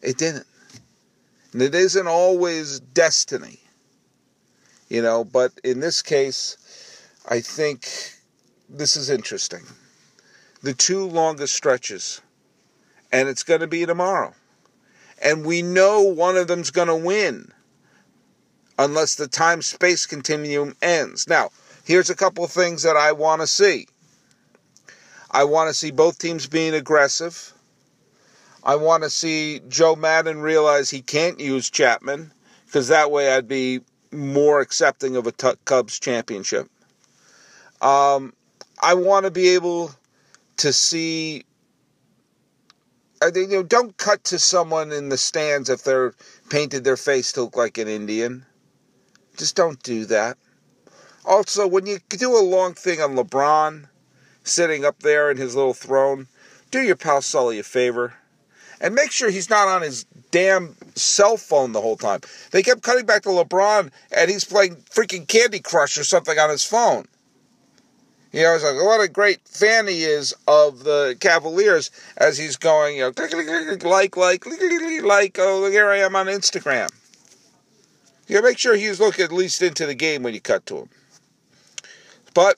It 0.01 0.17
didn't. 0.17 0.45
And 1.53 1.61
it 1.61 1.73
isn't 1.73 2.07
always 2.07 2.79
destiny, 2.81 3.59
you 4.89 5.01
know, 5.01 5.23
but 5.23 5.51
in 5.63 5.79
this 5.79 6.01
case, 6.01 6.57
I 7.29 7.39
think 7.39 7.87
this 8.67 8.97
is 8.97 9.09
interesting. 9.09 9.61
The 10.63 10.73
two 10.73 11.05
longest 11.05 11.55
stretches, 11.55 12.21
and 13.11 13.29
it's 13.29 13.43
going 13.43 13.61
to 13.61 13.67
be 13.67 13.85
tomorrow. 13.85 14.33
And 15.25 15.43
we 15.45 15.63
know 15.63 16.01
one 16.01 16.37
of 16.37 16.47
them's 16.47 16.69
going 16.69 16.87
to 16.87 16.95
win 16.95 17.51
unless 18.77 19.15
the 19.15 19.27
time 19.27 19.61
space 19.63 20.05
continuum 20.05 20.75
ends. 20.83 21.27
Now, 21.27 21.49
here's 21.83 22.11
a 22.11 22.15
couple 22.15 22.45
things 22.47 22.83
that 22.83 22.95
I 22.95 23.11
want 23.11 23.41
to 23.41 23.47
see. 23.47 23.87
I 25.31 25.43
want 25.43 25.67
to 25.69 25.73
see 25.73 25.89
both 25.91 26.19
teams 26.19 26.45
being 26.45 26.75
aggressive. 26.75 27.53
I 28.63 28.75
want 28.75 29.03
to 29.03 29.09
see 29.09 29.61
Joe 29.67 29.95
Maddon 29.95 30.41
realize 30.41 30.89
he 30.89 31.01
can't 31.01 31.39
use 31.39 31.69
Chapman 31.69 32.31
because 32.65 32.87
that 32.89 33.11
way 33.11 33.33
I'd 33.33 33.47
be 33.47 33.81
more 34.11 34.61
accepting 34.61 35.15
of 35.15 35.27
a 35.27 35.31
t- 35.31 35.53
Cubs 35.65 35.99
championship. 35.99 36.69
Um, 37.81 38.33
I 38.81 38.93
want 38.93 39.25
to 39.25 39.31
be 39.31 39.49
able 39.49 39.91
to 40.57 40.71
see. 40.71 41.45
Uh, 43.25 43.27
I 43.27 43.31
think 43.31 43.51
you 43.51 43.57
know, 43.57 43.63
don't 43.63 43.97
cut 43.97 44.23
to 44.25 44.39
someone 44.39 44.91
in 44.91 45.09
the 45.09 45.17
stands 45.17 45.69
if 45.69 45.83
they're 45.83 46.13
painted 46.49 46.83
their 46.83 46.97
face 46.97 47.31
to 47.33 47.43
look 47.43 47.57
like 47.57 47.77
an 47.77 47.87
Indian. 47.87 48.45
Just 49.37 49.55
don't 49.55 49.81
do 49.83 50.05
that. 50.05 50.37
Also, 51.25 51.67
when 51.67 51.85
you 51.87 51.99
do 52.09 52.37
a 52.37 52.39
long 52.39 52.73
thing 52.73 53.01
on 53.01 53.15
LeBron 53.15 53.87
sitting 54.43 54.85
up 54.85 54.99
there 54.99 55.31
in 55.31 55.37
his 55.37 55.55
little 55.55 55.73
throne, 55.73 56.27
do 56.71 56.81
your 56.81 56.95
pal 56.95 57.21
Sully 57.21 57.57
a 57.59 57.63
favor 57.63 58.13
and 58.79 58.93
make 58.93 59.11
sure 59.11 59.29
he's 59.29 59.49
not 59.49 59.67
on 59.67 59.81
his 59.81 60.03
damn 60.31 60.75
cell 60.95 61.37
phone 61.37 61.71
the 61.71 61.81
whole 61.81 61.97
time. 61.97 62.19
They 62.51 62.61
kept 62.61 62.83
cutting 62.83 63.05
back 63.05 63.23
to 63.23 63.29
LeBron 63.29 63.91
and 64.15 64.29
he's 64.29 64.45
playing 64.45 64.75
freaking 64.91 65.27
Candy 65.27 65.59
Crush 65.59 65.97
or 65.97 66.03
something 66.03 66.37
on 66.37 66.49
his 66.49 66.63
phone. 66.63 67.05
You 68.35 68.41
know, 68.41 68.53
it's 68.53 68.65
like 68.65 68.75
what 68.75 68.99
a 68.99 69.07
great 69.07 69.47
fan 69.47 69.87
he 69.87 70.03
is 70.03 70.35
of 70.45 70.83
the 70.83 71.15
Cavaliers 71.21 71.89
as 72.17 72.37
he's 72.37 72.57
going, 72.57 72.97
you 72.97 73.03
know, 73.03 73.13
like, 73.15 74.17
like, 74.17 74.45
like, 74.45 75.39
oh, 75.39 75.59
look, 75.61 75.71
here 75.71 75.89
I 75.89 75.99
am 75.99 76.17
on 76.17 76.25
Instagram. 76.25 76.89
You 78.27 78.35
gotta 78.35 78.47
make 78.47 78.57
sure 78.57 78.75
he's 78.75 78.99
looking 78.99 79.23
at 79.23 79.31
least 79.31 79.61
into 79.61 79.85
the 79.85 79.95
game 79.95 80.21
when 80.21 80.33
you 80.33 80.41
cut 80.41 80.65
to 80.65 80.79
him. 80.79 80.89
But 82.33 82.57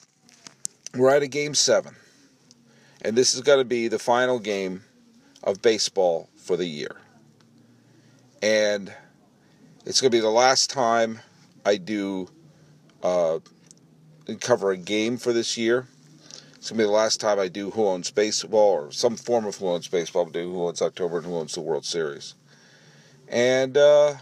we're 0.96 1.15
at 1.15 1.22
a 1.22 1.27
game 1.27 1.53
seven. 1.53 1.96
And 3.03 3.15
this 3.15 3.36
is 3.36 3.41
going 3.41 3.60
to 3.60 3.65
be 3.65 3.88
the 3.88 4.00
final 4.00 4.39
game 4.39 4.84
of 5.43 5.62
baseball 5.62 6.27
for 6.38 6.57
the 6.57 6.65
year. 6.65 6.96
And 8.41 8.91
it's 9.86 10.01
going 10.01 10.10
to 10.10 10.17
be 10.17 10.22
the 10.22 10.29
last 10.31 10.72
time 10.72 11.19
I 11.63 11.77
do 11.77 12.29
uh, 13.03 13.38
cover 14.36 14.72
a 14.72 14.77
game 14.77 15.17
for 15.17 15.34
this 15.34 15.57
year. 15.57 15.88
It's 16.55 16.69
to 16.69 16.74
be 16.74 16.84
the 16.84 16.89
last 16.89 17.19
time 17.22 17.39
I 17.39 17.48
do 17.48 17.72
Who 17.72 17.86
Owns 17.86 18.12
Baseball 18.12 18.74
or 18.74 18.91
some 18.91 19.15
form 19.15 19.46
of 19.46 19.55
Who 19.55 19.67
Owns 19.67 19.88
Baseball. 19.88 20.25
I'll 20.25 20.31
do 20.31 20.51
Who 20.51 20.67
Owns 20.67 20.81
October 20.81 21.17
and 21.17 21.25
Who 21.25 21.36
Owns 21.36 21.53
the 21.53 21.62
World 21.62 21.86
Series. 21.86 22.36
And 23.29 23.77
uh, 23.77 24.15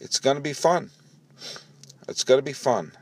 it's 0.00 0.18
to 0.36 0.42
be 0.42 0.52
fun. 0.52 0.90
It's 2.08 2.24
to 2.38 2.42
be 2.42 2.52
fun. 2.52 2.92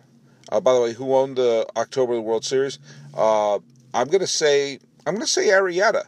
Uh, 0.50 0.61
by 0.61 0.75
the 0.75 0.81
way, 0.81 0.93
who 0.93 1.14
owned 1.14 1.37
the 1.37 1.66
October 1.76 2.21
World 2.21 2.45
Series? 2.45 2.78
Uh, 3.14 3.59
I'm 3.93 4.09
to 4.21 4.26
say 4.26 4.78
I'm 5.07 5.19
to 5.19 5.26
say 5.26 5.49
Arrieta 5.49 6.04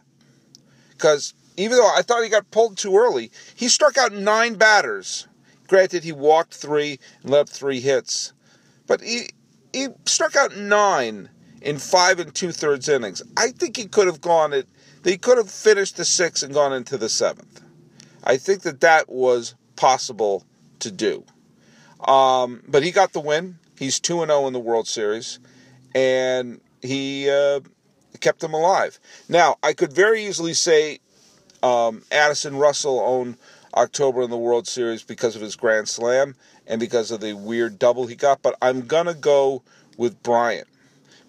because 0.91 1.33
even 1.57 1.77
though 1.77 1.91
I 1.95 2.01
thought 2.01 2.23
he 2.23 2.29
got 2.29 2.51
pulled 2.51 2.77
too 2.77 2.97
early, 2.97 3.31
he 3.55 3.67
struck 3.67 3.97
out 3.97 4.13
nine 4.13 4.55
batters. 4.55 5.27
Granted, 5.67 6.03
he 6.03 6.11
walked 6.11 6.53
three 6.53 6.99
and 7.21 7.31
let 7.31 7.41
up 7.41 7.49
three 7.49 7.79
hits, 7.79 8.33
but 8.85 9.01
he 9.01 9.29
he 9.77 9.87
struck 10.05 10.35
out 10.35 10.55
nine 10.57 11.29
in 11.61 11.77
five 11.77 12.19
and 12.19 12.33
two 12.33 12.51
thirds 12.51 12.89
innings. 12.89 13.21
I 13.35 13.49
think 13.51 13.77
he 13.77 13.85
could 13.85 14.07
have 14.07 14.21
gone 14.21 14.53
it. 14.53 14.67
He 15.03 15.17
could 15.17 15.37
have 15.37 15.49
finished 15.49 15.97
the 15.97 16.05
sixth 16.05 16.43
and 16.43 16.53
gone 16.53 16.73
into 16.73 16.97
the 16.97 17.09
seventh. 17.09 17.61
I 18.23 18.37
think 18.37 18.63
that 18.63 18.81
that 18.81 19.09
was 19.09 19.55
possible 19.75 20.43
to 20.79 20.91
do. 20.91 21.23
Um, 22.01 22.63
but 22.67 22.83
he 22.83 22.91
got 22.91 23.13
the 23.13 23.19
win. 23.19 23.59
He's 23.77 23.99
2 23.99 24.21
and 24.21 24.31
0 24.31 24.47
in 24.47 24.53
the 24.53 24.59
World 24.59 24.87
Series, 24.87 25.39
and 25.93 26.59
he 26.81 27.29
uh, 27.29 27.59
kept 28.19 28.39
them 28.39 28.53
alive. 28.53 28.99
Now, 29.29 29.57
I 29.61 29.73
could 29.73 29.93
very 29.93 30.25
easily 30.25 30.55
say 30.55 30.99
um, 31.61 32.03
Addison 32.11 32.57
Russell 32.57 32.99
owned 32.99 33.37
October 33.75 34.23
in 34.23 34.31
the 34.31 34.37
World 34.37 34.67
Series 34.67 35.03
because 35.03 35.35
of 35.35 35.41
his 35.41 35.55
Grand 35.55 35.87
Slam 35.87 36.35
and 36.67 36.79
because 36.79 37.11
of 37.11 37.21
the 37.21 37.33
weird 37.33 37.79
double 37.79 38.07
he 38.07 38.15
got, 38.15 38.41
but 38.41 38.55
I'm 38.61 38.85
going 38.87 39.05
to 39.07 39.13
go 39.13 39.63
with 39.97 40.21
Bryant 40.21 40.67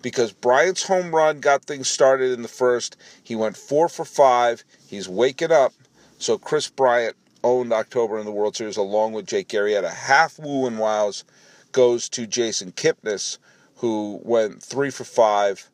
because 0.02 0.32
Bryant's 0.32 0.86
home 0.86 1.14
run 1.14 1.40
got 1.40 1.64
things 1.64 1.88
started 1.88 2.32
in 2.32 2.42
the 2.42 2.48
first. 2.48 2.96
He 3.22 3.36
went 3.36 3.56
four 3.56 3.88
for 3.88 4.04
five. 4.04 4.64
He's 4.86 5.08
waking 5.08 5.52
up. 5.52 5.72
So 6.18 6.38
Kris 6.38 6.68
Bryant 6.68 7.16
owned 7.44 7.72
October 7.72 8.18
in 8.18 8.24
the 8.24 8.32
World 8.32 8.56
Series 8.56 8.76
along 8.76 9.12
with 9.12 9.26
Jake 9.26 9.48
Arrieta. 9.48 9.92
Half 9.92 10.38
woo 10.38 10.66
and 10.66 10.78
wows 10.78 11.24
goes 11.72 12.08
to 12.10 12.26
Jason 12.26 12.72
Kipnis, 12.72 13.38
who 13.76 14.20
went 14.24 14.62
three 14.62 14.90
for 14.90 15.04
five 15.04 15.68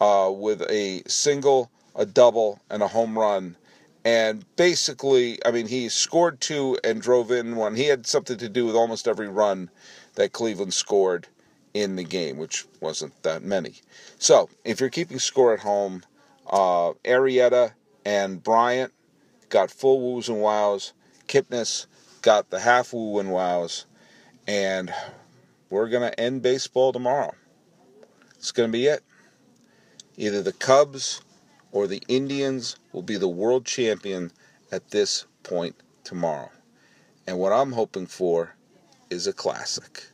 uh, 0.00 0.30
with 0.32 0.62
a 0.70 1.02
single, 1.06 1.70
a 1.96 2.06
double, 2.06 2.60
and 2.70 2.82
a 2.82 2.88
home 2.88 3.18
run. 3.18 3.56
And 4.04 4.44
basically, 4.56 5.44
I 5.44 5.50
mean, 5.50 5.66
he 5.66 5.88
scored 5.88 6.40
two 6.40 6.78
and 6.84 7.02
drove 7.02 7.30
in 7.30 7.56
one. 7.56 7.74
He 7.74 7.86
had 7.86 8.06
something 8.06 8.38
to 8.38 8.48
do 8.48 8.64
with 8.64 8.74
almost 8.74 9.08
every 9.08 9.28
run 9.28 9.70
that 10.14 10.32
Cleveland 10.32 10.72
scored 10.74 11.26
in 11.74 11.96
the 11.96 12.04
game, 12.04 12.38
which 12.38 12.66
wasn't 12.80 13.22
that 13.22 13.42
many. 13.42 13.74
So, 14.18 14.48
if 14.64 14.80
you're 14.80 14.88
keeping 14.88 15.18
score 15.18 15.52
at 15.52 15.60
home, 15.60 16.02
uh, 16.46 16.92
Arrieta 17.04 17.72
and 18.04 18.42
Bryant 18.42 18.92
got 19.48 19.70
full 19.70 20.00
woos 20.00 20.28
and 20.28 20.40
wows. 20.40 20.92
Kipnis 21.26 21.86
got 22.22 22.50
the 22.50 22.60
half 22.60 22.92
woo 22.92 23.18
and 23.18 23.30
wows. 23.30 23.86
And 24.46 24.92
we're 25.70 25.88
going 25.88 26.10
to 26.10 26.18
end 26.18 26.42
baseball 26.42 26.92
tomorrow. 26.92 27.34
It's 28.36 28.52
going 28.52 28.70
to 28.70 28.72
be 28.72 28.86
it. 28.86 29.02
Either 30.16 30.42
the 30.42 30.52
Cubs 30.52 31.20
or 31.72 31.86
the 31.86 32.02
Indians 32.08 32.76
will 32.92 33.02
be 33.02 33.16
the 33.16 33.28
world 33.28 33.64
champion 33.64 34.32
at 34.72 34.90
this 34.90 35.26
point 35.42 35.76
tomorrow. 36.04 36.50
And 37.26 37.38
what 37.38 37.52
I'm 37.52 37.72
hoping 37.72 38.06
for 38.06 38.54
is 39.10 39.26
a 39.26 39.32
classic. 39.32 40.04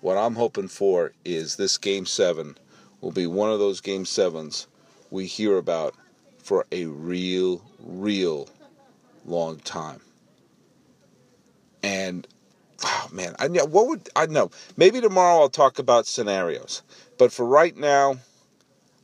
What 0.00 0.16
I'm 0.16 0.34
hoping 0.34 0.68
for 0.68 1.12
is 1.24 1.56
this 1.56 1.78
game 1.78 2.06
seven 2.06 2.56
will 3.00 3.12
be 3.12 3.26
one 3.26 3.50
of 3.50 3.58
those 3.58 3.80
game 3.80 4.04
sevens 4.04 4.66
we 5.10 5.26
hear 5.26 5.58
about 5.58 5.94
for 6.38 6.66
a 6.72 6.86
real, 6.86 7.62
real 7.78 8.48
long 9.24 9.58
time. 9.58 10.00
And 11.82 12.26
oh 12.84 13.08
man, 13.12 13.34
I 13.38 13.48
know 13.48 13.64
what 13.64 13.88
would 13.88 14.08
I 14.16 14.26
know. 14.26 14.50
Maybe 14.76 15.00
tomorrow 15.00 15.40
I'll 15.40 15.48
talk 15.48 15.78
about 15.78 16.06
scenarios, 16.06 16.82
but 17.18 17.32
for 17.32 17.44
right 17.44 17.76
now, 17.76 18.16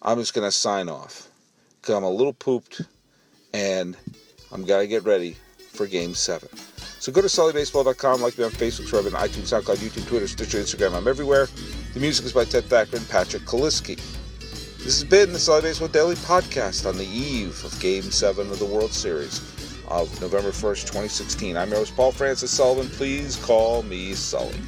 I'm 0.02 0.18
just 0.18 0.34
gonna 0.34 0.50
sign 0.50 0.88
off 0.88 1.27
because 1.88 1.96
I'm 1.96 2.04
a 2.04 2.10
little 2.10 2.34
pooped, 2.34 2.82
and 3.54 3.96
I'm 4.52 4.66
gotta 4.66 4.86
get 4.86 5.04
ready 5.04 5.36
for 5.72 5.86
Game 5.86 6.12
Seven. 6.12 6.50
So 7.00 7.10
go 7.10 7.22
to 7.22 7.28
sullybaseball.com, 7.28 8.20
like 8.20 8.36
me 8.36 8.44
on 8.44 8.50
Facebook, 8.50 8.88
subscribe 8.88 9.06
on 9.06 9.12
iTunes, 9.12 9.58
SoundCloud, 9.58 9.76
YouTube, 9.76 10.06
Twitter, 10.06 10.28
Stitcher, 10.28 10.58
Instagram. 10.58 10.94
I'm 10.94 11.08
everywhere. 11.08 11.48
The 11.94 12.00
music 12.00 12.26
is 12.26 12.34
by 12.34 12.44
Ted 12.44 12.64
Thacker 12.64 12.96
and 12.96 13.08
Patrick 13.08 13.44
Kaliski. 13.44 13.96
This 14.76 15.00
has 15.00 15.04
been 15.04 15.32
the 15.32 15.38
Sully 15.38 15.62
Baseball 15.62 15.88
Daily 15.88 16.16
Podcast 16.16 16.86
on 16.86 16.98
the 16.98 17.06
eve 17.06 17.64
of 17.64 17.78
Game 17.80 18.02
7 18.02 18.50
of 18.50 18.58
the 18.58 18.66
World 18.66 18.92
Series 18.92 19.38
of 19.88 20.20
November 20.20 20.50
1st, 20.50 20.82
2016. 20.82 21.56
I'm 21.56 21.70
your 21.70 21.78
host, 21.78 21.96
Paul 21.96 22.12
Francis 22.12 22.50
Sullivan. 22.50 22.90
Please 22.90 23.36
call 23.36 23.82
me 23.82 24.12
Sully. 24.12 24.60